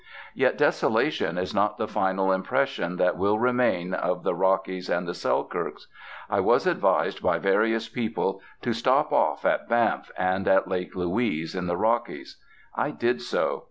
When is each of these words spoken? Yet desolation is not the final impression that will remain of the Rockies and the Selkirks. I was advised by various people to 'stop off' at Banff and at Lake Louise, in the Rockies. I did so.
Yet 0.33 0.57
desolation 0.57 1.37
is 1.37 1.53
not 1.53 1.77
the 1.77 1.87
final 1.87 2.31
impression 2.31 2.95
that 2.95 3.17
will 3.19 3.37
remain 3.37 3.93
of 3.93 4.23
the 4.23 4.33
Rockies 4.33 4.89
and 4.89 5.07
the 5.07 5.13
Selkirks. 5.13 5.85
I 6.27 6.39
was 6.39 6.65
advised 6.65 7.21
by 7.21 7.37
various 7.37 7.87
people 7.87 8.41
to 8.63 8.73
'stop 8.73 9.11
off' 9.13 9.45
at 9.45 9.69
Banff 9.69 10.09
and 10.17 10.47
at 10.47 10.67
Lake 10.67 10.95
Louise, 10.95 11.53
in 11.53 11.67
the 11.67 11.77
Rockies. 11.77 12.41
I 12.75 12.89
did 12.89 13.21
so. 13.21 13.59